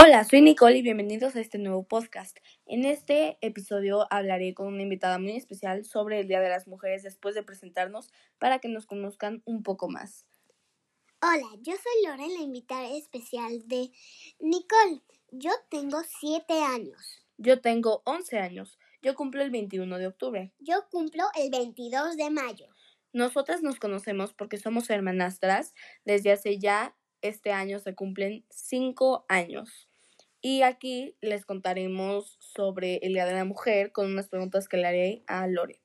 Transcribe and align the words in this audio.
Hola, 0.00 0.22
soy 0.22 0.42
Nicole 0.42 0.78
y 0.78 0.82
bienvenidos 0.82 1.34
a 1.34 1.40
este 1.40 1.58
nuevo 1.58 1.82
podcast. 1.82 2.38
En 2.66 2.84
este 2.84 3.36
episodio 3.40 4.06
hablaré 4.10 4.54
con 4.54 4.68
una 4.68 4.82
invitada 4.82 5.18
muy 5.18 5.32
especial 5.32 5.84
sobre 5.84 6.20
el 6.20 6.28
Día 6.28 6.38
de 6.38 6.48
las 6.48 6.68
Mujeres 6.68 7.02
después 7.02 7.34
de 7.34 7.42
presentarnos 7.42 8.08
para 8.38 8.60
que 8.60 8.68
nos 8.68 8.86
conozcan 8.86 9.42
un 9.44 9.64
poco 9.64 9.88
más. 9.88 10.24
Hola, 11.20 11.48
yo 11.62 11.72
soy 11.72 12.06
Loren, 12.06 12.32
la 12.32 12.42
invitada 12.42 12.88
especial 12.96 13.66
de 13.66 13.90
Nicole. 14.38 15.02
Yo 15.32 15.50
tengo 15.68 16.00
7 16.20 16.52
años. 16.62 17.24
Yo 17.36 17.60
tengo 17.60 18.02
11 18.04 18.38
años. 18.38 18.78
Yo 19.02 19.16
cumplo 19.16 19.42
el 19.42 19.50
21 19.50 19.98
de 19.98 20.06
octubre. 20.06 20.52
Yo 20.60 20.88
cumplo 20.92 21.24
el 21.34 21.50
22 21.50 22.16
de 22.16 22.30
mayo. 22.30 22.68
Nosotras 23.12 23.62
nos 23.62 23.80
conocemos 23.80 24.32
porque 24.32 24.58
somos 24.58 24.90
hermanastras. 24.90 25.74
Desde 26.04 26.30
hace 26.30 26.60
ya 26.60 26.94
este 27.20 27.50
año 27.50 27.80
se 27.80 27.96
cumplen 27.96 28.44
5 28.50 29.26
años. 29.28 29.87
Y 30.50 30.62
aquí 30.62 31.14
les 31.20 31.44
contaremos 31.44 32.38
sobre 32.40 33.00
el 33.02 33.12
Día 33.12 33.26
de 33.26 33.34
la 33.34 33.44
Mujer 33.44 33.92
con 33.92 34.10
unas 34.10 34.30
preguntas 34.30 34.66
que 34.66 34.78
le 34.78 34.86
haré 34.86 35.22
a 35.26 35.46
Lore. 35.46 35.82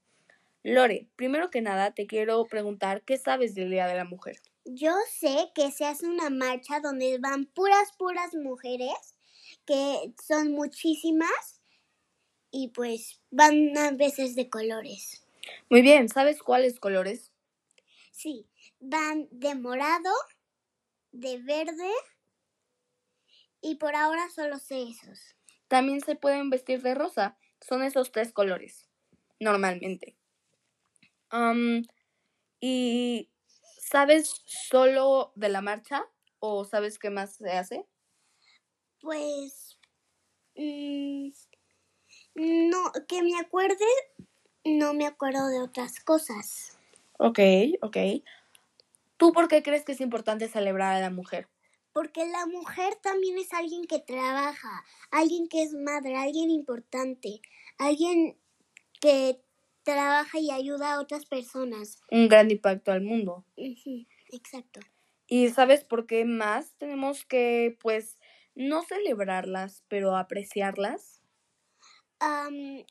Lore, 0.63 1.09
primero 1.17 1.49
que 1.49 1.59
nada 1.59 1.94
te 1.94 2.08
quiero 2.08 2.45
preguntar 2.45 3.02
qué 3.02 3.18
sabes 3.18 3.55
del 3.55 3.71
Día 3.71 3.88
de 3.88 3.95
la 3.95 4.05
Mujer. 4.05 4.38
Yo 4.63 4.94
sé 5.12 5.52
que 5.54 5.70
se 5.70 5.84
hace 5.84 6.07
una 6.07 6.30
marcha 6.30 6.80
donde 6.80 7.18
van 7.18 7.44
puras, 7.48 7.91
puras 7.98 8.35
mujeres, 8.35 8.94
que 9.66 10.13
son 10.26 10.54
muchísimas 10.54 11.62
y 12.49 12.70
pues 12.70 13.20
van 13.32 13.77
a 13.77 13.91
veces 13.91 14.34
de 14.34 14.49
colores. 14.49 15.27
Muy 15.70 15.82
bien, 15.82 16.07
¿sabes 16.07 16.41
cuáles 16.41 16.80
colores? 16.80 17.34
Sí, 18.12 18.48
van 18.80 19.27
de 19.30 19.55
morado, 19.55 20.13
de 21.12 21.38
verde, 21.40 21.91
y 23.63 23.76
por 23.76 23.95
ahora 23.95 24.30
solo 24.30 24.59
sé 24.59 24.84
esos. 24.84 25.35
También 25.67 26.02
se 26.02 26.16
pueden 26.16 26.49
vestir 26.49 26.84
de 26.84 26.94
rosa. 26.94 27.38
Son 27.62 27.82
esos 27.82 28.12
tres 28.12 28.34
colores, 28.34 28.90
normalmente. 29.40 30.18
¿Y 32.60 33.32
sabes 33.79 34.43
solo 34.46 35.32
de 35.35 35.49
la 35.49 35.62
marcha 35.62 36.05
o 36.40 36.65
sabes 36.65 36.99
qué 36.99 37.10
más 37.10 37.38
se 37.38 37.51
hace? 37.51 37.85
Pues... 39.01 39.79
Mm, 40.55 41.29
no, 42.35 42.91
que 43.07 43.23
me 43.23 43.40
acuerde, 43.40 43.85
no 44.66 44.93
me 44.93 45.07
acuerdo 45.07 45.48
de 45.48 45.62
otras 45.62 45.99
cosas. 46.01 46.77
Ok, 47.18 47.40
ok. 47.82 47.98
¿Tú 49.18 49.32
por 49.32 49.48
qué 49.48 49.63
crees 49.63 49.85
que 49.85 49.93
es 49.93 50.01
importante 50.01 50.48
celebrar 50.49 50.95
a 50.95 50.99
la 50.99 51.10
mujer? 51.10 51.48
Porque 51.94 52.26
la 52.26 52.46
mujer 52.48 52.96
también 53.02 53.38
es 53.38 53.54
alguien 53.54 53.86
que 53.86 53.99
trabaja, 53.99 54.84
alguien 55.12 55.48
que 55.48 55.63
es 55.63 55.74
madre, 55.74 56.16
alguien 56.18 56.50
importante, 56.50 57.41
alguien 57.77 58.38
que 59.00 59.40
trabaja 59.84 60.40
y 60.40 60.52
ayuda 60.52 60.94
a 60.94 61.00
otras 61.00 61.26
personas. 61.26 62.02
Un 62.10 62.27
gran 62.27 62.50
impacto 62.50 62.91
al 62.91 63.02
mundo. 63.02 63.46
Exacto. 64.31 64.80
¿Y 65.28 65.50
sabes 65.50 65.84
por 65.84 66.08
qué 66.08 66.25
más 66.25 66.74
tenemos 66.78 67.25
que, 67.25 67.78
pues, 67.81 68.18
no 68.56 68.81
celebrarlas, 68.81 69.84
pero 69.88 70.16
apreciarlas? 70.16 71.22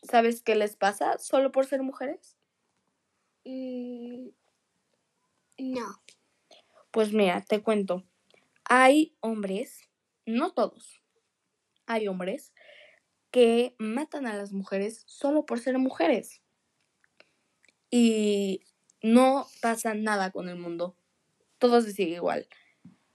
¿Sabes 0.03 0.43
qué 0.43 0.55
les 0.55 0.77
pasa 0.77 1.19
solo 1.19 1.53
por 1.53 1.67
ser 1.67 1.83
mujeres? 1.83 2.37
Mm, 3.47 4.29
no. 5.59 6.03
Pues 6.91 7.13
mira, 7.13 7.43
te 7.43 7.63
cuento. 7.63 8.05
Hay 8.65 9.17
hombres, 9.21 9.89
no 10.27 10.53
todos, 10.53 11.03
hay 11.87 12.09
hombres 12.09 12.53
que 13.31 13.75
matan 13.79 14.27
a 14.27 14.37
las 14.37 14.53
mujeres 14.53 15.03
solo 15.07 15.47
por 15.47 15.59
ser 15.59 15.79
mujeres. 15.79 16.43
Y 17.91 18.63
no 19.03 19.47
pasa 19.61 19.95
nada 19.95 20.31
con 20.31 20.49
el 20.49 20.57
mundo. 20.57 20.97
Todo 21.59 21.81
se 21.81 21.93
sigue 21.93 22.17
igual. 22.17 22.47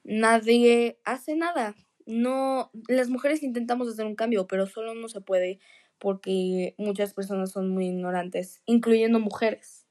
Nadie 0.04 1.00
hace 1.04 1.36
nada. 1.36 1.76
No, 2.06 2.72
las 2.88 3.10
mujeres 3.10 3.44
intentamos 3.44 3.88
hacer 3.88 4.06
un 4.06 4.16
cambio, 4.16 4.48
pero 4.48 4.66
solo 4.66 4.94
no 4.96 5.10
se 5.10 5.22
puede 5.22 5.60
porque 6.00 6.76
muchas 6.78 7.14
personas 7.14 7.52
son 7.52 7.70
muy 7.70 7.88
ignorantes, 7.88 8.62
incluyendo 8.66 9.20
mujeres. 9.20 9.86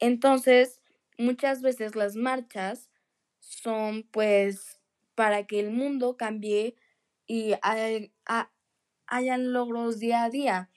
Entonces, 0.00 0.80
muchas 1.18 1.62
veces 1.62 1.96
las 1.96 2.16
marchas 2.16 2.90
son 3.62 4.02
pues 4.10 4.80
para 5.14 5.46
que 5.46 5.60
el 5.60 5.70
mundo 5.70 6.16
cambie 6.16 6.76
y 7.26 7.54
hayan 9.06 9.52
logros 9.52 9.98
día 9.98 10.24
a 10.24 10.30
día, 10.30 10.70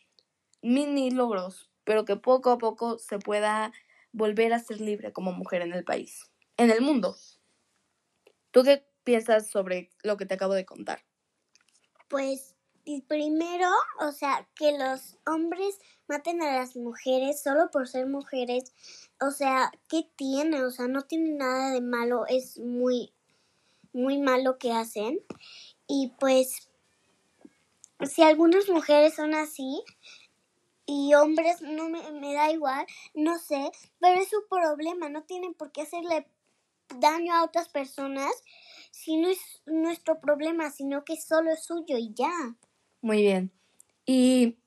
mini 0.61 1.11
logros, 1.11 1.69
pero 1.83 2.05
que 2.05 2.15
poco 2.15 2.51
a 2.51 2.57
poco 2.57 2.99
se 2.99 3.19
pueda 3.19 3.71
volver 4.11 4.53
a 4.53 4.59
ser 4.59 4.81
libre 4.81 5.11
como 5.11 5.31
mujer 5.31 5.61
en 5.61 5.73
el 5.73 5.83
país, 5.83 6.29
en 6.57 6.71
el 6.71 6.81
mundo. 6.81 7.15
¿Tú 8.51 8.63
qué 8.63 8.85
piensas 9.03 9.49
sobre 9.49 9.89
lo 10.03 10.17
que 10.17 10.25
te 10.25 10.35
acabo 10.35 10.53
de 10.53 10.65
contar? 10.65 11.03
Pues 12.07 12.55
primero, 13.07 13.69
o 13.99 14.11
sea, 14.11 14.47
que 14.55 14.77
los 14.77 15.17
hombres 15.25 15.77
maten 16.07 16.41
a 16.41 16.53
las 16.53 16.77
mujeres 16.77 17.41
solo 17.41 17.69
por 17.69 17.87
ser 17.87 18.07
mujeres, 18.07 18.73
o 19.19 19.31
sea, 19.31 19.71
¿qué 19.89 20.09
tiene? 20.15 20.63
O 20.63 20.71
sea, 20.71 20.87
no 20.87 21.03
tiene 21.03 21.31
nada 21.31 21.71
de 21.71 21.81
malo, 21.81 22.25
es 22.27 22.59
muy, 22.59 23.13
muy 23.93 24.19
malo 24.19 24.57
que 24.57 24.71
hacen. 24.71 25.19
Y 25.87 26.13
pues, 26.19 26.69
si 28.01 28.21
algunas 28.21 28.69
mujeres 28.69 29.15
son 29.15 29.33
así 29.33 29.83
y 30.85 31.13
hombres, 31.15 31.61
no 31.61 31.89
me, 31.89 32.11
me 32.11 32.33
da 32.33 32.51
igual, 32.51 32.85
no 33.13 33.37
sé, 33.39 33.71
pero 33.99 34.21
es 34.21 34.29
su 34.29 34.45
problema, 34.49 35.09
no 35.09 35.23
tienen 35.23 35.53
por 35.53 35.71
qué 35.71 35.81
hacerle 35.81 36.27
daño 36.99 37.33
a 37.33 37.43
otras 37.43 37.69
personas 37.69 38.31
si 38.91 39.17
no 39.17 39.29
es 39.29 39.39
nuestro 39.65 40.19
problema, 40.19 40.71
sino 40.71 41.03
que 41.03 41.19
solo 41.19 41.51
es 41.51 41.63
suyo 41.63 41.97
y 41.97 42.13
ya. 42.13 42.55
Muy 43.01 43.21
bien. 43.21 43.51
¿Y 44.05 44.57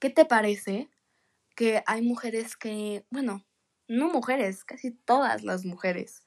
qué 0.00 0.10
te 0.10 0.24
parece 0.24 0.90
que 1.54 1.82
hay 1.86 2.02
mujeres 2.02 2.56
que, 2.56 3.04
bueno, 3.10 3.45
no 3.88 4.08
mujeres, 4.08 4.64
casi 4.64 4.90
todas 4.90 5.42
las 5.42 5.64
mujeres, 5.64 6.22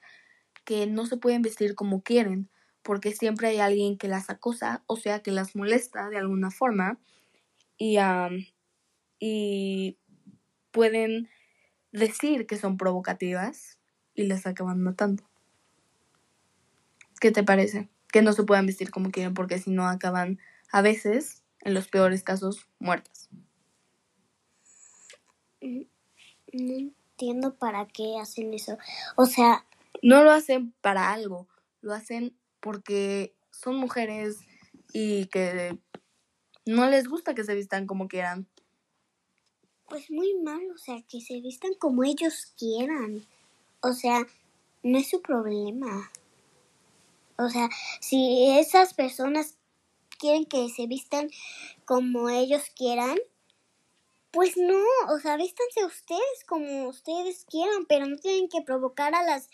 que 0.65 0.87
no 0.87 1.05
se 1.05 1.17
pueden 1.17 1.41
vestir 1.41 1.75
como 1.75 2.01
quieren, 2.01 2.49
porque 2.83 3.11
siempre 3.11 3.49
hay 3.49 3.59
alguien 3.59 3.97
que 3.97 4.07
las 4.07 4.29
acosa, 4.29 4.83
o 4.87 4.95
sea, 4.97 5.21
que 5.21 5.31
las 5.31 5.55
molesta 5.55 6.09
de 6.09 6.17
alguna 6.17 6.51
forma, 6.51 6.99
y, 7.77 7.97
y 9.19 9.97
pueden 10.71 11.29
decir 11.91 12.45
que 12.45 12.57
son 12.57 12.77
provocativas 12.77 13.79
y 14.13 14.23
les 14.23 14.45
acaban 14.45 14.81
matando. 14.81 15.23
¿Qué 17.19 17.31
te 17.31 17.43
parece? 17.43 17.89
Que 18.11 18.21
no 18.21 18.33
se 18.33 18.43
puedan 18.43 18.65
vestir 18.65 18.91
como 18.91 19.11
quieren 19.11 19.33
porque 19.33 19.59
si 19.59 19.71
no 19.71 19.87
acaban 19.87 20.39
a 20.71 20.81
veces, 20.81 21.43
en 21.61 21.73
los 21.73 21.87
peores 21.87 22.23
casos, 22.23 22.67
muertas. 22.79 23.29
Mm, 25.61 25.81
no 26.53 26.98
entiendo 27.19 27.55
para 27.55 27.85
qué 27.85 28.17
hacen 28.19 28.53
eso. 28.53 28.77
O 29.15 29.25
sea... 29.25 29.65
No 30.01 30.23
lo 30.23 30.31
hacen 30.31 30.71
para 30.79 31.11
algo, 31.11 31.49
lo 31.81 31.93
hacen 31.93 32.33
porque 32.61 33.35
son 33.51 33.75
mujeres 33.75 34.37
y 34.93 35.25
que 35.25 35.77
no 36.65 36.89
les 36.89 37.09
gusta 37.09 37.35
que 37.35 37.43
se 37.43 37.53
vistan 37.53 37.85
como 37.85 38.07
quieran. 38.07 38.47
Pues 39.89 40.09
muy 40.09 40.35
mal, 40.35 40.61
o 40.73 40.77
sea, 40.77 41.01
que 41.09 41.19
se 41.19 41.41
vistan 41.41 41.73
como 41.73 42.05
ellos 42.05 42.53
quieran. 42.57 43.25
O 43.81 43.91
sea, 43.91 44.25
no 44.83 44.97
es 44.99 45.09
su 45.09 45.21
problema. 45.21 46.09
O 47.37 47.49
sea, 47.49 47.67
si 47.99 48.57
esas 48.57 48.93
personas 48.93 49.57
quieren 50.17 50.45
que 50.45 50.69
se 50.69 50.87
vistan 50.87 51.29
como 51.83 52.29
ellos 52.29 52.63
quieran, 52.73 53.17
pues 54.31 54.57
no, 54.57 54.83
o 55.09 55.19
sea, 55.19 55.37
vístanse 55.37 55.85
ustedes 55.85 56.43
como 56.47 56.87
ustedes 56.87 57.45
quieran, 57.45 57.85
pero 57.87 58.05
no 58.05 58.17
tienen 58.17 58.49
que 58.49 58.61
provocar 58.61 59.15
a 59.15 59.23
las 59.23 59.49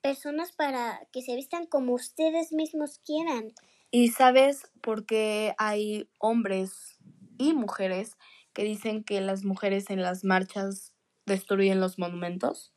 personas 0.00 0.52
para 0.52 1.06
que 1.12 1.22
se 1.22 1.34
vistan 1.34 1.66
como 1.66 1.94
ustedes 1.94 2.52
mismos 2.52 3.00
quieran. 3.04 3.52
¿Y 3.90 4.08
sabes 4.08 4.70
por 4.80 5.04
qué 5.04 5.54
hay 5.58 6.08
hombres 6.18 6.98
y 7.38 7.54
mujeres 7.54 8.16
que 8.52 8.62
dicen 8.62 9.04
que 9.04 9.20
las 9.20 9.44
mujeres 9.44 9.90
en 9.90 10.02
las 10.02 10.24
marchas 10.24 10.94
destruyen 11.26 11.80
los 11.80 11.98
monumentos? 11.98 12.72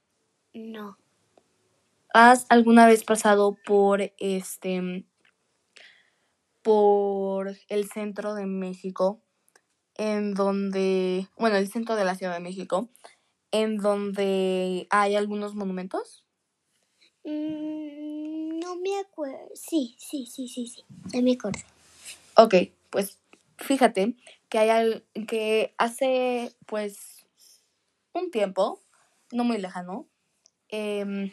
No. 0.54 0.98
¿Has 2.14 2.46
alguna 2.50 2.86
vez 2.86 3.04
pasado 3.04 3.58
por 3.66 4.02
este 4.20 5.06
por 6.62 7.58
el 7.68 7.90
centro 7.90 8.36
de 8.36 8.46
México, 8.46 9.23
en 9.96 10.34
donde, 10.34 11.28
bueno, 11.38 11.58
el 11.58 11.70
centro 11.72 11.96
de 11.96 12.06
la 12.06 12.16
Ciudad 12.16 12.34
de 12.34 12.40
México, 12.40 12.90
en 13.52 13.78
donde 13.78 14.88
hay 14.90 15.16
algunos 15.16 15.56
monumentos. 15.56 16.26
Mm, 17.24 18.60
no 18.60 18.76
me 18.78 19.00
acuerdo. 19.00 19.50
Sí, 19.56 19.96
sí, 19.98 20.26
sí, 20.26 20.48
sí, 20.48 20.68
sí, 20.68 20.84
ya 21.14 21.22
me 21.22 21.34
acuerdo. 21.34 21.60
Ok, 22.38 22.56
pues 22.90 23.20
fíjate 23.58 24.16
que 24.50 24.60
hay 24.60 24.70
al- 24.70 25.06
que 25.28 25.74
hace 25.78 26.54
pues 26.66 27.26
un 28.14 28.32
tiempo, 28.32 28.82
no 29.32 29.44
muy 29.44 29.58
lejano, 29.58 30.08
em, 30.70 31.32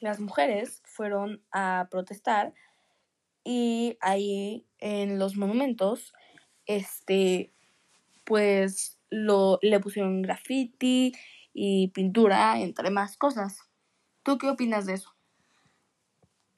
las 0.00 0.20
mujeres 0.20 0.82
fueron 0.84 1.42
a 1.52 1.88
protestar 1.90 2.54
y 3.44 3.96
ahí 4.00 4.66
en 4.78 5.18
los 5.18 5.36
monumentos, 5.36 6.12
este, 6.66 7.52
pues 8.26 8.98
lo, 9.08 9.58
le 9.62 9.80
pusieron 9.80 10.20
graffiti 10.20 11.14
y 11.54 11.88
pintura, 11.88 12.60
entre 12.60 12.90
más 12.90 13.16
cosas. 13.16 13.60
¿Tú 14.22 14.36
qué 14.36 14.50
opinas 14.50 14.84
de 14.84 14.94
eso? 14.94 15.14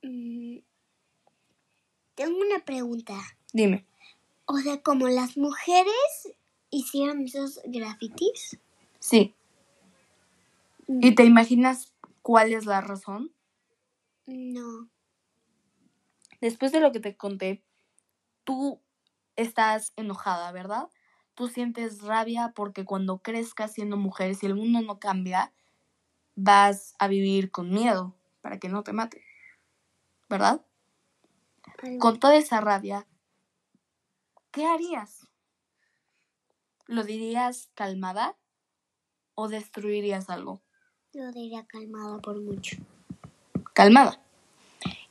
Mm, 0.02 0.58
Tengo 2.16 2.38
una 2.40 2.64
pregunta. 2.64 3.14
Dime. 3.52 3.86
O 4.46 4.56
sea, 4.58 4.82
como 4.82 5.06
las 5.06 5.36
mujeres 5.36 6.34
hicieron 6.70 7.22
esos 7.22 7.60
grafitis. 7.64 8.58
Sí. 8.98 9.36
¿Y 10.88 11.14
te 11.14 11.24
imaginas 11.24 11.92
cuál 12.22 12.52
es 12.54 12.66
la 12.66 12.80
razón? 12.80 13.30
No. 14.26 14.88
Después 16.40 16.72
de 16.72 16.80
lo 16.80 16.90
que 16.90 17.00
te 17.00 17.16
conté, 17.16 17.62
tú 18.42 18.80
estás 19.36 19.92
enojada, 19.96 20.50
¿verdad? 20.50 20.88
Tú 21.38 21.46
sientes 21.46 22.02
rabia 22.02 22.52
porque 22.52 22.84
cuando 22.84 23.18
crezcas 23.18 23.72
siendo 23.72 23.96
mujer, 23.96 24.34
si 24.34 24.46
el 24.46 24.56
mundo 24.56 24.80
no 24.80 24.98
cambia, 24.98 25.52
vas 26.34 26.96
a 26.98 27.06
vivir 27.06 27.52
con 27.52 27.70
miedo 27.70 28.16
para 28.40 28.58
que 28.58 28.68
no 28.68 28.82
te 28.82 28.92
mate. 28.92 29.22
¿Verdad? 30.28 30.66
Con 32.00 32.18
toda 32.18 32.34
esa 32.34 32.60
rabia, 32.60 33.06
¿qué 34.50 34.66
harías? 34.66 35.28
¿Lo 36.88 37.04
dirías 37.04 37.70
calmada 37.74 38.36
o 39.36 39.46
destruirías 39.46 40.30
algo? 40.30 40.60
Lo 41.12 41.30
diría 41.30 41.64
calmada 41.68 42.18
por 42.18 42.42
mucho. 42.42 42.78
Calmada. 43.74 44.20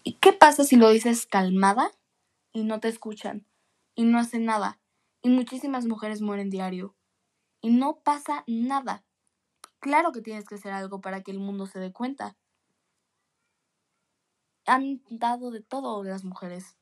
¿Y 0.04 0.16
qué 0.16 0.34
pasa 0.34 0.66
si 0.66 0.76
lo 0.76 0.90
dices 0.90 1.26
calmada 1.26 1.90
y 2.52 2.66
no 2.66 2.82
te 2.82 2.90
escuchan 2.90 3.48
y 3.96 4.04
no 4.04 4.20
hacen 4.20 4.44
nada? 4.44 4.78
Y 5.28 5.30
muchísimas 5.30 5.86
mujeres 5.86 6.22
mueren 6.22 6.50
diario 6.50 6.96
y 7.60 7.70
no 7.70 7.98
pasa 7.98 8.46
nada. 8.48 9.04
Claro 9.82 10.14
que 10.14 10.22
tienes 10.22 10.46
que 10.46 10.56
hacer 10.56 10.72
algo 10.72 11.02
para 11.02 11.22
que 11.22 11.32
el 11.32 11.40
mundo 11.40 11.66
se 11.66 11.80
dé 11.80 11.92
cuenta. 11.92 12.38
Han 14.66 15.02
dado 15.10 15.52
de 15.52 15.60
todo 15.60 16.02
las 16.06 16.24
mujeres. 16.24 16.78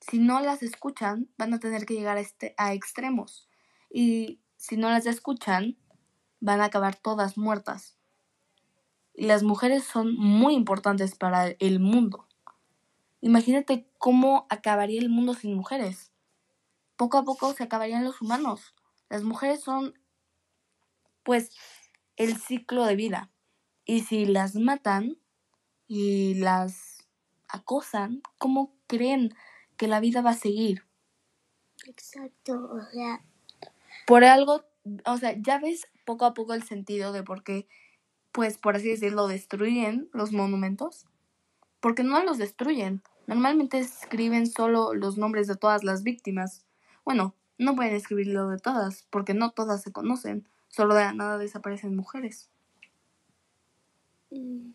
Si 0.00 0.18
no 0.18 0.40
las 0.40 0.62
escuchan, 0.62 1.28
van 1.36 1.52
a 1.52 1.58
tener 1.58 1.84
que 1.84 1.92
llegar 1.92 2.16
a, 2.16 2.20
este, 2.20 2.54
a 2.56 2.72
extremos. 2.72 3.50
Y 3.90 4.40
si 4.56 4.78
no 4.78 4.88
las 4.88 5.04
escuchan, 5.04 5.76
van 6.40 6.62
a 6.62 6.64
acabar 6.64 6.96
todas 6.96 7.36
muertas. 7.36 7.98
Y 9.12 9.26
las 9.26 9.42
mujeres 9.42 9.84
son 9.84 10.16
muy 10.16 10.54
importantes 10.54 11.14
para 11.14 11.48
el 11.48 11.78
mundo. 11.78 12.26
Imagínate 13.20 13.86
cómo 13.98 14.46
acabaría 14.48 14.98
el 14.98 15.10
mundo 15.10 15.34
sin 15.34 15.52
mujeres. 15.54 16.11
Poco 17.02 17.18
a 17.18 17.24
poco 17.24 17.52
se 17.52 17.64
acabarían 17.64 18.04
los 18.04 18.22
humanos. 18.22 18.76
Las 19.10 19.24
mujeres 19.24 19.60
son, 19.60 19.98
pues, 21.24 21.50
el 22.14 22.36
ciclo 22.36 22.84
de 22.84 22.94
vida. 22.94 23.28
Y 23.84 24.02
si 24.02 24.24
las 24.24 24.54
matan 24.54 25.18
y 25.88 26.34
las 26.34 27.08
acosan, 27.48 28.22
¿cómo 28.38 28.76
creen 28.86 29.34
que 29.76 29.88
la 29.88 29.98
vida 29.98 30.22
va 30.22 30.30
a 30.30 30.34
seguir? 30.34 30.86
Exacto. 31.88 32.70
O 32.72 32.80
sea, 32.92 33.24
Por 34.06 34.22
algo, 34.22 34.62
o 35.04 35.18
sea, 35.18 35.34
ya 35.36 35.58
ves 35.58 35.88
poco 36.04 36.24
a 36.24 36.34
poco 36.34 36.54
el 36.54 36.62
sentido 36.62 37.12
de 37.12 37.24
por 37.24 37.42
qué, 37.42 37.66
pues, 38.30 38.58
por 38.58 38.76
así 38.76 38.90
decirlo, 38.90 39.26
destruyen 39.26 40.08
los 40.12 40.30
monumentos. 40.30 41.06
Porque 41.80 42.04
no 42.04 42.22
los 42.22 42.38
destruyen. 42.38 43.02
Normalmente 43.26 43.80
escriben 43.80 44.46
solo 44.46 44.94
los 44.94 45.18
nombres 45.18 45.48
de 45.48 45.56
todas 45.56 45.82
las 45.82 46.04
víctimas. 46.04 46.64
Bueno, 47.04 47.34
no 47.58 47.74
pueden 47.74 47.94
escribirlo 47.94 48.48
de 48.48 48.58
todas, 48.58 49.06
porque 49.10 49.34
no 49.34 49.50
todas 49.50 49.82
se 49.82 49.92
conocen. 49.92 50.46
Solo 50.68 50.94
de 50.94 51.02
la 51.02 51.12
nada 51.12 51.38
desaparecen 51.38 51.96
mujeres. 51.96 52.48
mm, 54.30 54.72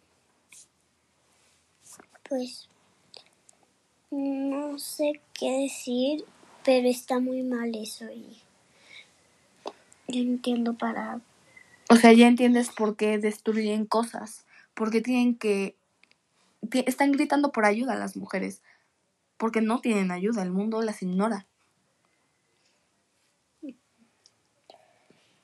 pues 2.30 2.70
no 4.12 4.78
sé 4.80 5.20
qué 5.34 5.64
decir, 5.64 6.24
pero 6.64 6.88
está 6.88 7.20
muy 7.20 7.44
mal 7.44 7.76
eso 7.76 8.06
y 8.12 8.42
yo 10.08 10.22
entiendo 10.22 10.74
para 10.74 11.20
O 11.90 11.96
sea, 11.98 12.14
ya 12.14 12.28
entiendes 12.28 12.70
por 12.70 12.96
qué 12.96 13.18
destruyen 13.18 13.86
cosas. 13.86 14.46
Porque 14.74 15.02
tienen 15.02 15.36
que... 15.36 15.76
Están 16.72 17.12
gritando 17.12 17.52
por 17.52 17.66
ayuda 17.66 17.94
a 17.94 17.98
las 17.98 18.16
mujeres. 18.16 18.62
Porque 19.38 19.62
no 19.62 19.82
tienen 19.82 20.12
ayuda, 20.12 20.44
el 20.44 20.52
mundo 20.52 20.82
las 20.82 21.02
ignora. 21.02 21.46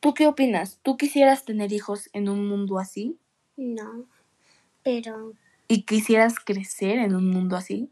¿Tú 0.04 0.14
qué 0.14 0.28
opinas? 0.28 0.80
¿Tú 0.84 0.98
quisieras 0.98 1.46
tener 1.46 1.72
hijos 1.72 2.10
en 2.12 2.28
un 2.28 2.46
mundo 2.46 2.78
así? 2.78 3.18
no, 3.56 4.06
pero 4.84 5.32
¿Y 5.70 5.84
quisieras 5.84 6.36
crecer 6.44 6.98
en 7.00 7.16
un 7.16 7.30
mundo 7.30 7.56
así? 7.56 7.90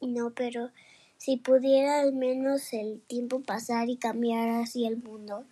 no, 0.00 0.30
pero 0.30 0.70
si 1.18 1.38
pudiera 1.38 2.02
al 2.02 2.12
menos 2.12 2.72
el 2.72 3.00
tiempo 3.08 3.40
pasar 3.40 3.88
y 3.88 3.96
cambiar 3.96 4.48
así 4.62 4.86
el 4.86 4.98
mundo, 4.98 5.42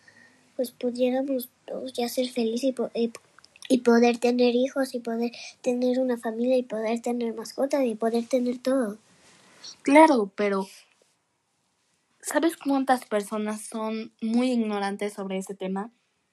pues 0.55 0.71
pudiéramos 0.71 1.49
todos 1.67 1.93
ya 1.95 2.09
ser 2.09 2.29
felices 2.29 2.71
y, 2.71 2.73
po- 2.73 2.93
y, 2.95 3.11
y 3.69 3.79
poder 3.79 4.19
tener 4.19 4.55
hijos 4.55 4.95
y 4.95 5.01
poder 5.01 5.33
tener 5.63 5.99
una 5.99 6.17
familia 6.17 6.57
y 6.57 6.63
poder 6.63 7.01
tener 7.01 7.35
mascotas 7.35 7.85
y 7.85 7.97
poder 7.97 8.25
tener 8.29 8.59
todo. 8.59 8.99
Claro, 9.83 10.31
pero 10.37 10.69
¿sabes 12.25 12.57
cuántas 12.57 13.05
personas 13.05 13.61
son 13.61 14.15
muy 14.23 14.51
ignorantes 14.51 15.13
sobre 15.13 15.37
ese 15.37 15.55
tema? 15.55 15.93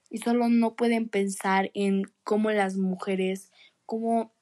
Y 0.09 0.19
solo 0.19 0.47
no 0.49 0.75
pueden 0.75 1.09
pensar 1.09 1.69
en 1.73 2.03
cómo 2.23 2.49
las 2.51 2.77
mujeres, 2.77 3.51
cómo, 3.85 4.33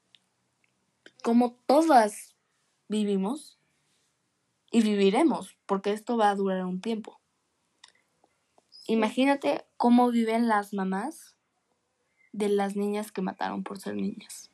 cómo 1.24 1.58
todas 1.66 2.36
vivimos 2.88 3.60
y 4.72 4.82
viviremos, 4.82 5.58
porque 5.66 5.92
esto 5.92 6.18
va 6.18 6.30
a 6.30 6.36
durar 6.36 6.66
un 6.66 6.82
tiempo. 6.82 7.20
Imagínate 8.86 9.66
cómo 9.78 10.12
viven 10.12 10.48
las 10.48 10.74
mamás 10.74 11.36
de 12.32 12.50
las 12.50 12.76
niñas 12.76 13.12
que 13.12 13.22
mataron 13.22 13.64
por 13.64 13.80
ser 13.80 13.96
niñas. 13.96 14.52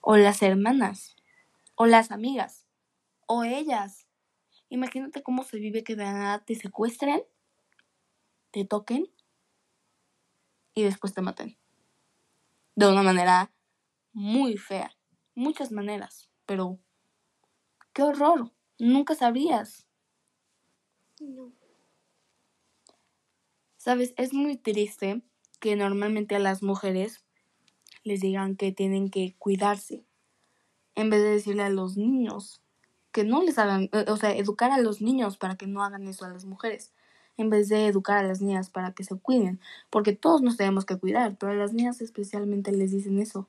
O 0.00 0.16
las 0.16 0.42
hermanas. 0.42 1.16
O 1.74 1.86
las 1.86 2.10
amigas. 2.10 2.64
O 3.26 3.44
ellas. 3.44 4.05
Imagínate 4.68 5.22
cómo 5.22 5.44
se 5.44 5.58
vive 5.58 5.84
que 5.84 5.96
de 5.96 6.04
nada 6.04 6.44
te 6.44 6.54
secuestren, 6.54 7.22
te 8.50 8.64
toquen 8.64 9.06
y 10.74 10.82
después 10.82 11.14
te 11.14 11.22
maten. 11.22 11.56
De 12.74 12.88
una 12.88 13.02
manera 13.02 13.52
muy 14.12 14.56
fea. 14.56 14.90
Muchas 15.34 15.72
maneras. 15.72 16.28
Pero 16.46 16.78
qué 17.92 18.02
horror. 18.02 18.52
Nunca 18.78 19.14
sabrías. 19.14 19.86
No. 21.20 21.52
Sabes, 23.76 24.14
es 24.16 24.34
muy 24.34 24.56
triste 24.56 25.22
que 25.60 25.76
normalmente 25.76 26.34
a 26.34 26.40
las 26.40 26.62
mujeres 26.62 27.24
les 28.02 28.20
digan 28.20 28.56
que 28.56 28.72
tienen 28.72 29.10
que 29.10 29.34
cuidarse. 29.38 30.04
En 30.94 31.10
vez 31.10 31.22
de 31.22 31.30
decirle 31.30 31.62
a 31.62 31.70
los 31.70 31.96
niños 31.96 32.62
que 33.16 33.24
no 33.24 33.42
les 33.42 33.58
hagan, 33.58 33.88
eh, 33.92 34.04
o 34.08 34.18
sea, 34.18 34.36
educar 34.36 34.70
a 34.70 34.76
los 34.78 35.00
niños 35.00 35.38
para 35.38 35.56
que 35.56 35.66
no 35.66 35.82
hagan 35.82 36.06
eso 36.06 36.26
a 36.26 36.28
las 36.28 36.44
mujeres. 36.44 36.92
En 37.38 37.48
vez 37.48 37.70
de 37.70 37.86
educar 37.86 38.18
a 38.18 38.28
las 38.28 38.42
niñas 38.42 38.68
para 38.68 38.92
que 38.92 39.04
se 39.04 39.16
cuiden. 39.16 39.58
Porque 39.88 40.12
todos 40.12 40.42
nos 40.42 40.58
tenemos 40.58 40.84
que 40.84 40.98
cuidar, 40.98 41.34
pero 41.38 41.52
a 41.52 41.54
las 41.54 41.72
niñas 41.72 42.02
especialmente 42.02 42.72
les 42.72 42.92
dicen 42.92 43.18
eso. 43.18 43.48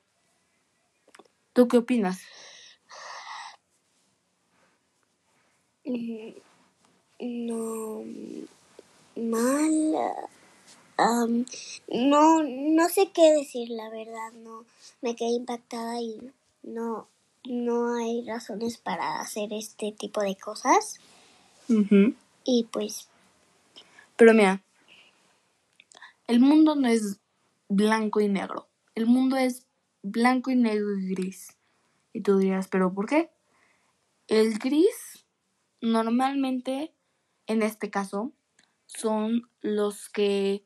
¿Tú 1.52 1.68
qué 1.68 1.76
opinas? 1.76 2.20
Mm, 5.84 6.32
No. 7.20 8.04
Mal. 9.16 9.94
am, 10.96 11.44
no, 11.88 12.42
no 12.42 12.88
sé 12.88 13.10
qué 13.12 13.32
decir, 13.34 13.68
la 13.68 13.90
verdad. 13.90 14.32
No, 14.32 14.64
me 15.02 15.14
quedé 15.14 15.30
impactada 15.32 16.00
y 16.00 16.32
no, 16.62 17.06
no 17.48 17.94
hay 17.96 18.24
razones 18.26 18.78
para 18.78 19.20
hacer 19.20 19.52
este 19.52 19.92
tipo 19.92 20.20
de 20.20 20.36
cosas. 20.36 21.00
Y 22.44 22.64
pues, 22.70 23.08
Pero 24.16 24.34
mira, 24.34 24.62
el 26.26 26.40
mundo 26.40 26.74
no 26.76 26.88
es 26.88 27.20
blanco 27.68 28.20
y 28.20 28.28
negro. 28.28 28.68
El 28.94 29.06
mundo 29.06 29.36
es 29.36 29.66
blanco 30.02 30.50
y 30.50 30.56
negro 30.56 30.96
y 30.98 31.08
gris. 31.10 31.56
Y 32.12 32.22
tú 32.22 32.38
dirás, 32.38 32.68
¿pero 32.68 32.92
por 32.92 33.06
qué? 33.06 33.30
El 34.26 34.58
gris, 34.58 35.26
normalmente, 35.80 36.92
en 37.46 37.62
este 37.62 37.90
caso, 37.90 38.32
son 38.86 39.48
los 39.60 40.08
que 40.08 40.64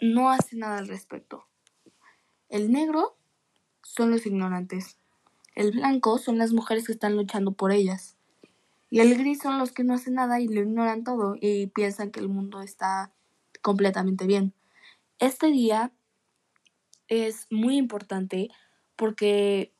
no 0.00 0.30
hacen 0.30 0.60
nada 0.60 0.78
al 0.78 0.88
respecto. 0.88 1.46
El 2.48 2.70
negro 2.70 3.16
son 3.82 4.10
los 4.10 4.26
ignorantes. 4.26 4.97
El 5.58 5.72
blanco 5.72 6.18
son 6.18 6.38
las 6.38 6.52
mujeres 6.52 6.86
que 6.86 6.92
están 6.92 7.16
luchando 7.16 7.50
por 7.50 7.72
ellas. 7.72 8.16
Y 8.90 9.00
el 9.00 9.18
gris 9.18 9.40
son 9.40 9.58
los 9.58 9.72
que 9.72 9.82
no 9.82 9.94
hacen 9.94 10.14
nada 10.14 10.40
y 10.40 10.46
lo 10.46 10.60
ignoran 10.60 11.02
todo 11.02 11.34
y 11.40 11.66
piensan 11.66 12.12
que 12.12 12.20
el 12.20 12.28
mundo 12.28 12.62
está 12.62 13.12
completamente 13.60 14.24
bien. 14.24 14.54
Este 15.18 15.48
día 15.48 15.92
es 17.08 17.48
muy 17.50 17.76
importante 17.76 18.50
porque 18.94 19.74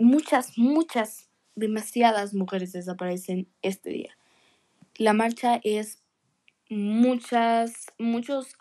muchas, 0.00 0.58
muchas, 0.58 1.30
demasiadas 1.54 2.34
mujeres 2.34 2.72
desaparecen 2.72 3.48
este 3.62 3.90
día. 3.90 4.18
La 4.96 5.12
marcha 5.12 5.60
es 5.62 6.02
muchas, 6.68 7.86
muchos 8.00 8.56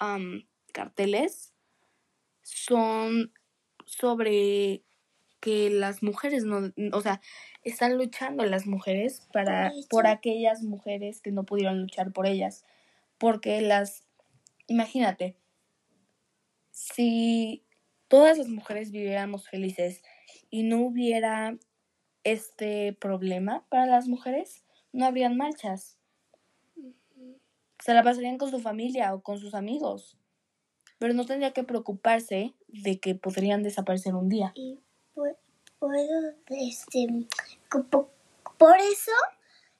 carteles 0.71 1.51
son 2.43 3.33
sobre 3.85 4.83
que 5.45 5.69
las 5.69 6.01
mujeres 6.01 6.43
no, 6.43 6.73
o 6.91 7.01
sea, 7.01 7.21
están 7.63 7.99
luchando 7.99 8.43
las 8.45 8.65
mujeres 8.65 9.27
para 9.31 9.71
por 9.91 10.07
aquellas 10.07 10.63
mujeres 10.63 11.21
que 11.21 11.31
no 11.31 11.43
pudieron 11.43 11.79
luchar 11.81 12.11
por 12.11 12.25
ellas, 12.25 12.65
porque 13.19 13.61
las 13.61 14.07
imagínate, 14.65 15.37
si 16.71 17.63
todas 18.07 18.39
las 18.39 18.47
mujeres 18.47 18.91
viviéramos 18.91 19.47
felices 19.47 20.01
y 20.49 20.63
no 20.63 20.79
hubiera 20.79 21.55
este 22.23 22.93
problema 22.93 23.67
para 23.69 23.85
las 23.85 24.07
mujeres, 24.07 24.65
no 24.93 25.05
habrían 25.05 25.37
marchas. 25.37 25.99
Se 27.83 27.93
la 27.93 28.01
pasarían 28.01 28.39
con 28.39 28.49
su 28.49 28.59
familia 28.59 29.13
o 29.13 29.21
con 29.21 29.37
sus 29.37 29.53
amigos. 29.53 30.17
Pero 30.97 31.13
no 31.13 31.27
tendría 31.27 31.51
que 31.51 31.63
preocuparse 31.63 32.55
de 32.67 32.99
que 32.99 33.13
podrían 33.13 33.61
desaparecer 33.61 34.15
un 34.15 34.27
día. 34.27 34.53
Y 34.55 34.79
este, 35.93 37.07
por 38.57 38.77
eso 38.77 39.11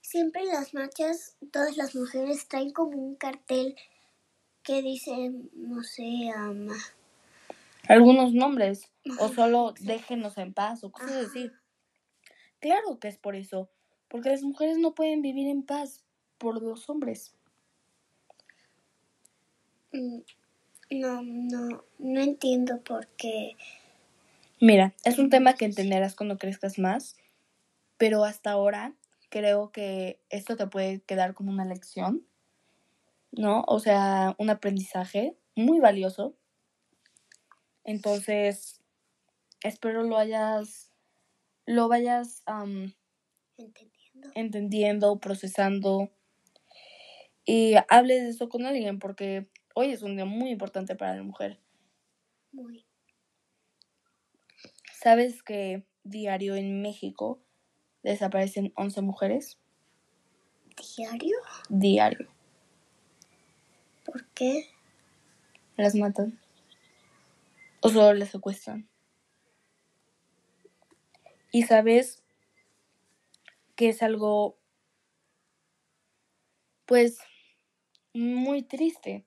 siempre 0.02 0.42
en 0.42 0.50
las 0.50 0.74
marchas 0.74 1.38
todas 1.52 1.78
las 1.78 1.96
mujeres 1.96 2.48
traen 2.48 2.72
como 2.72 2.98
un 2.98 3.16
cartel 3.16 3.76
que 4.64 4.82
dice, 4.82 5.32
no 5.54 5.84
sé, 5.84 6.30
ama 6.36 6.76
algunos 7.88 8.34
nombres 8.34 8.90
o 9.20 9.30
solo 9.30 9.74
déjenos 9.80 10.38
en 10.38 10.54
paz 10.54 10.84
o 10.84 10.92
cosas 10.92 11.28
así. 11.28 11.52
Claro 12.60 13.00
que 13.00 13.08
es 13.08 13.18
por 13.18 13.36
eso, 13.36 13.70
porque 14.08 14.30
las 14.30 14.42
mujeres 14.42 14.78
no 14.78 14.96
pueden 14.96 15.22
vivir 15.22 15.48
en 15.48 15.64
paz 15.64 16.04
por 16.38 16.62
los 16.62 16.90
hombres. 16.90 17.36
Mm, 19.92 20.20
no, 20.92 21.22
no, 21.22 21.84
no 22.00 22.22
entiendo 22.22 22.80
por 22.82 23.08
qué. 23.08 23.56
Mira, 24.62 24.96
es 25.04 25.20
un 25.20 25.30
tema 25.30 25.54
que 25.54 25.66
entenderás 25.66 26.16
cuando 26.16 26.38
crezcas 26.38 26.80
más, 26.80 27.18
pero 27.98 28.24
hasta 28.26 28.52
ahora 28.52 28.96
creo 29.30 29.72
que 29.72 30.22
esto 30.30 30.56
te 30.58 30.68
puede 30.68 31.02
quedar 31.02 31.34
como 31.34 31.52
una 31.52 31.66
lección, 31.66 32.26
¿no? 33.32 33.64
O 33.68 33.80
sea, 33.80 34.36
un 34.40 34.50
aprendizaje 34.50 35.38
muy 35.56 35.80
valioso 35.80 36.36
entonces, 37.86 38.82
espero 39.64 40.04
lo 40.04 40.18
hayas, 40.18 40.92
lo 41.68 41.88
vayas 41.88 42.44
entendiendo. 43.58 44.32
entendiendo, 44.34 45.20
procesando 45.20 46.10
y 47.46 47.76
hables 47.90 48.24
de 48.24 48.30
eso 48.30 48.50
con 48.50 48.66
alguien 48.66 49.00
porque 49.00 49.48
hoy 49.76 49.92
es 49.92 50.02
un 50.02 50.16
día 50.16 50.26
muy 50.26 50.50
importante 50.50 50.96
para 50.96 51.16
la 51.16 51.24
mujer. 51.24 51.60
Muy. 52.52 52.85
¿Sabes 55.06 55.44
que 55.44 55.86
diario 56.04 56.56
en 56.56 56.82
México 56.82 57.40
desaparecen 58.02 58.74
11 58.76 59.04
mujeres? 59.04 59.60
¿Diario? 60.98 61.38
Diario. 61.70 62.28
¿Por 64.04 64.26
qué? 64.30 64.66
Las 65.78 65.94
matan 65.94 66.40
o 67.82 67.90
solo 67.90 68.16
le 68.16 68.26
secuestran. 68.26 68.90
Y 71.52 71.62
sabes 71.62 72.24
que 73.76 73.90
es 73.90 74.02
algo, 74.02 74.58
pues, 76.88 77.20
muy 78.12 78.64
triste. 78.64 79.24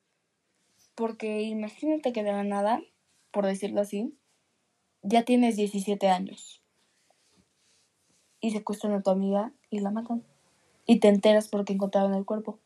Porque 0.96 1.42
imagínate 1.42 2.12
que 2.12 2.24
de 2.24 2.32
la 2.32 2.42
nada, 2.42 2.82
por 3.30 3.46
decirlo 3.46 3.80
así, 3.80 4.18
ya 5.02 5.24
tienes 5.24 5.56
17 5.56 6.08
años. 6.08 6.62
Y 8.40 8.50
secuestran 8.52 8.94
a 8.94 9.02
tu 9.02 9.10
amiga 9.10 9.52
y 9.70 9.80
la 9.80 9.90
matan. 9.90 10.22
Y 10.86 11.00
te 11.00 11.08
enteras 11.08 11.48
porque 11.48 11.72
encontraron 11.72 12.14
el 12.14 12.24
cuerpo. 12.24 12.58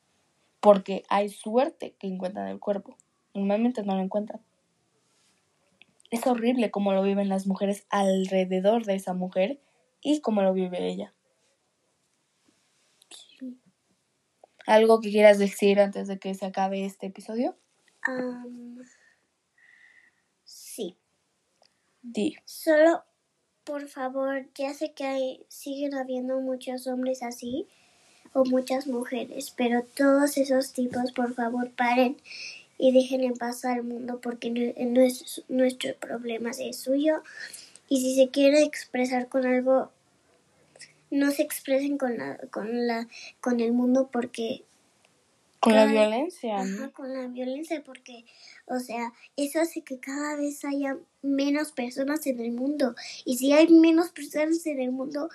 Porque 0.60 1.02
hay 1.08 1.28
suerte 1.28 1.94
que 1.98 2.06
encuentran 2.06 2.48
el 2.48 2.60
cuerpo. 2.60 2.96
Normalmente 3.34 3.82
no 3.82 3.94
lo 3.96 4.02
encuentran 4.02 4.40
es 6.12 6.26
horrible 6.26 6.70
cómo 6.70 6.92
lo 6.92 7.02
viven 7.02 7.30
las 7.30 7.46
mujeres 7.46 7.86
alrededor 7.88 8.84
de 8.84 8.94
esa 8.94 9.14
mujer 9.14 9.58
y 10.02 10.20
cómo 10.20 10.42
lo 10.42 10.52
vive 10.52 10.86
ella. 10.86 11.14
¿Algo 14.66 15.00
que 15.00 15.10
quieras 15.10 15.38
decir 15.38 15.80
antes 15.80 16.08
de 16.08 16.18
que 16.18 16.34
se 16.34 16.44
acabe 16.44 16.84
este 16.84 17.06
episodio? 17.06 17.56
Solo, 22.44 23.04
por 23.64 23.88
favor, 23.88 24.46
ya 24.54 24.74
sé 24.74 24.92
que 24.92 25.04
hay, 25.04 25.46
siguen 25.48 25.94
habiendo 25.94 26.40
muchos 26.40 26.86
hombres 26.86 27.22
así 27.22 27.68
o 28.32 28.44
muchas 28.44 28.86
mujeres, 28.86 29.52
pero 29.56 29.84
todos 29.84 30.36
esos 30.36 30.72
tipos, 30.72 31.12
por 31.12 31.34
favor, 31.34 31.70
paren 31.70 32.16
y 32.78 32.92
dejen 32.92 33.22
en 33.22 33.34
paz 33.34 33.64
al 33.64 33.84
mundo 33.84 34.20
porque 34.20 34.50
no, 34.50 35.00
es 35.00 35.44
nuestro 35.48 35.94
problema, 35.96 36.50
es 36.50 36.76
suyo. 36.78 37.22
Y 37.88 38.00
si 38.00 38.16
se 38.16 38.30
quiere 38.30 38.62
expresar 38.62 39.28
con 39.28 39.46
algo, 39.46 39.92
no 41.10 41.30
se 41.30 41.42
expresen 41.42 41.98
con 41.98 42.16
la, 42.16 42.38
con 42.50 42.86
la, 42.86 43.06
con 43.40 43.60
el 43.60 43.72
mundo 43.72 44.08
porque 44.10 44.64
con 45.62 45.74
la 45.74 45.86
violencia. 45.86 46.58
Ajá, 46.58 46.90
con 46.92 47.14
la 47.14 47.26
violencia, 47.28 47.82
porque, 47.84 48.26
o 48.66 48.78
sea, 48.78 49.12
eso 49.36 49.60
hace 49.60 49.82
que 49.82 49.98
cada 49.98 50.36
vez 50.36 50.64
haya 50.64 50.98
menos 51.22 51.72
personas 51.72 52.26
en 52.26 52.40
el 52.40 52.52
mundo. 52.52 52.94
Y 53.24 53.38
si 53.38 53.52
hay 53.52 53.68
menos 53.68 54.10
personas 54.10 54.66
en 54.66 54.80
el 54.80 54.92
mundo, 54.92 55.28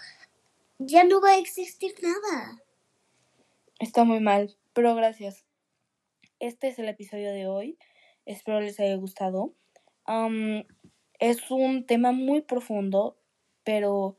ya 0.77 1.03
no 1.03 1.21
va 1.21 1.31
a 1.31 1.37
existir 1.37 1.95
nada. 2.01 2.61
Está 3.79 4.03
muy 4.03 4.19
mal, 4.19 4.55
pero 4.73 4.95
gracias 4.95 5.47
este 6.39 6.67
es 6.67 6.79
el 6.79 6.89
episodio 6.89 7.31
de 7.31 7.47
hoy. 7.47 7.77
Espero 8.25 8.61
les 8.61 8.79
haya 8.79 8.95
gustado. 8.95 9.53
es 11.19 11.51
un 11.51 11.85
tema 11.85 12.11
muy 12.11 12.41
profundo, 12.41 13.17
pero 13.63 14.17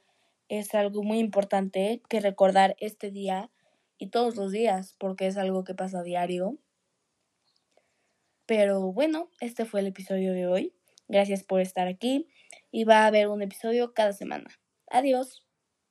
es 0.49 0.75
algo 0.75 1.03
muy 1.03 1.19
importante 1.19 2.03
que 2.09 2.21
recordar 2.21 2.77
este 2.81 3.11
día 3.11 3.51
y 3.99 4.11
todos 4.11 4.37
los 4.37 4.53
días, 4.53 4.95
porque 4.99 5.27
es 5.27 5.37
algo 5.37 5.65
que 5.65 5.75
pasa 5.75 6.01
a 6.01 6.03
diario. 6.03 6.59
Pero 8.47 8.93
bueno, 8.93 9.31
este 9.41 9.65
fue 9.65 9.81
el 9.81 9.89
episodio 9.89 10.33
de 10.33 10.47
hoy. 10.47 10.75
Gracias 11.09 11.45
por 11.45 11.61
estar 11.61 11.89
aquí 11.89 12.29
y 12.71 12.85
va 12.85 13.05
a 13.05 13.07
haber 13.07 13.29
un 13.29 13.43
episodio 13.43 13.93
cada 13.95 14.13
semana. 14.13 14.49
Adiós. 14.91 15.48